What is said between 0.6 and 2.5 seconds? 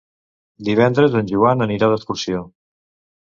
Divendres en Joan anirà d'excursió.